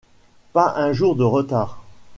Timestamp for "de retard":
1.15-1.79